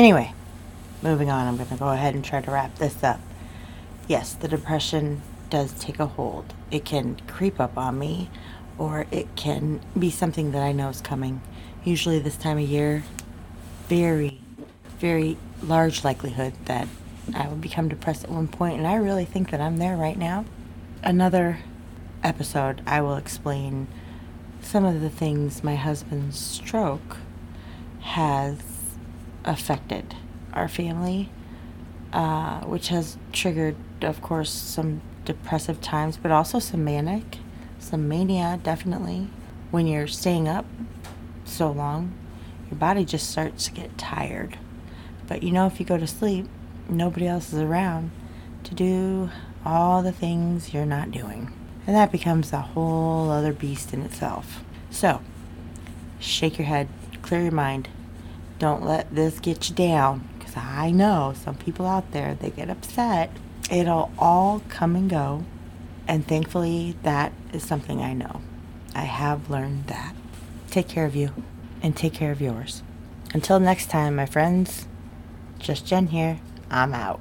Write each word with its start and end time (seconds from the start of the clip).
Anyway, 0.00 0.32
moving 1.02 1.28
on, 1.28 1.46
I'm 1.46 1.58
going 1.58 1.68
to 1.68 1.76
go 1.76 1.90
ahead 1.90 2.14
and 2.14 2.24
try 2.24 2.40
to 2.40 2.50
wrap 2.50 2.74
this 2.76 3.04
up. 3.04 3.20
Yes, 4.08 4.32
the 4.32 4.48
depression 4.48 5.20
does 5.50 5.74
take 5.74 5.98
a 5.98 6.06
hold. 6.06 6.54
It 6.70 6.86
can 6.86 7.20
creep 7.26 7.60
up 7.60 7.76
on 7.76 7.98
me, 7.98 8.30
or 8.78 9.04
it 9.10 9.36
can 9.36 9.78
be 9.98 10.08
something 10.08 10.52
that 10.52 10.62
I 10.62 10.72
know 10.72 10.88
is 10.88 11.02
coming. 11.02 11.42
Usually, 11.84 12.18
this 12.18 12.38
time 12.38 12.56
of 12.56 12.66
year, 12.66 13.02
very, 13.88 14.40
very 14.98 15.36
large 15.62 16.02
likelihood 16.02 16.54
that 16.64 16.88
I 17.36 17.46
will 17.48 17.56
become 17.56 17.90
depressed 17.90 18.24
at 18.24 18.30
one 18.30 18.48
point, 18.48 18.78
and 18.78 18.86
I 18.86 18.94
really 18.94 19.26
think 19.26 19.50
that 19.50 19.60
I'm 19.60 19.76
there 19.76 19.98
right 19.98 20.16
now. 20.16 20.46
Another 21.02 21.58
episode, 22.24 22.80
I 22.86 23.02
will 23.02 23.16
explain 23.16 23.86
some 24.62 24.86
of 24.86 25.02
the 25.02 25.10
things 25.10 25.62
my 25.62 25.76
husband's 25.76 26.38
stroke 26.38 27.18
has 28.00 28.69
affected 29.44 30.14
our 30.52 30.68
family, 30.68 31.30
uh, 32.12 32.60
which 32.60 32.88
has 32.88 33.16
triggered, 33.32 33.76
of 34.02 34.20
course, 34.22 34.50
some 34.50 35.00
depressive 35.24 35.80
times, 35.80 36.16
but 36.16 36.30
also 36.30 36.58
some 36.58 36.84
manic, 36.84 37.38
some 37.78 38.08
mania, 38.08 38.58
definitely. 38.62 39.28
When 39.70 39.86
you're 39.86 40.08
staying 40.08 40.48
up 40.48 40.64
so 41.44 41.70
long, 41.70 42.12
your 42.70 42.78
body 42.78 43.04
just 43.04 43.30
starts 43.30 43.66
to 43.66 43.72
get 43.72 43.96
tired. 43.96 44.58
But 45.26 45.42
you 45.42 45.52
know, 45.52 45.66
if 45.66 45.78
you 45.78 45.86
go 45.86 45.96
to 45.96 46.06
sleep, 46.06 46.46
nobody 46.88 47.26
else 47.26 47.52
is 47.52 47.60
around 47.60 48.10
to 48.64 48.74
do 48.74 49.30
all 49.64 50.02
the 50.02 50.12
things 50.12 50.74
you're 50.74 50.86
not 50.86 51.10
doing. 51.10 51.52
And 51.86 51.96
that 51.96 52.12
becomes 52.12 52.52
a 52.52 52.60
whole 52.60 53.30
other 53.30 53.52
beast 53.52 53.92
in 53.92 54.02
itself. 54.02 54.62
So, 54.90 55.20
shake 56.18 56.58
your 56.58 56.66
head, 56.66 56.88
clear 57.22 57.42
your 57.42 57.52
mind. 57.52 57.88
Don't 58.60 58.84
let 58.84 59.12
this 59.14 59.40
get 59.40 59.70
you 59.70 59.74
down 59.74 60.28
because 60.38 60.54
I 60.54 60.90
know 60.90 61.32
some 61.34 61.54
people 61.54 61.86
out 61.86 62.12
there, 62.12 62.34
they 62.34 62.50
get 62.50 62.68
upset. 62.68 63.30
It'll 63.70 64.12
all 64.18 64.60
come 64.68 64.94
and 64.96 65.08
go. 65.08 65.44
And 66.06 66.28
thankfully, 66.28 66.94
that 67.02 67.32
is 67.54 67.62
something 67.64 68.02
I 68.02 68.12
know. 68.12 68.42
I 68.94 69.04
have 69.04 69.48
learned 69.48 69.86
that. 69.86 70.14
Take 70.70 70.88
care 70.88 71.06
of 71.06 71.16
you 71.16 71.32
and 71.82 71.96
take 71.96 72.12
care 72.12 72.32
of 72.32 72.42
yours. 72.42 72.82
Until 73.32 73.60
next 73.60 73.88
time, 73.88 74.14
my 74.14 74.26
friends, 74.26 74.86
just 75.58 75.86
Jen 75.86 76.08
here. 76.08 76.40
I'm 76.70 76.92
out. 76.92 77.20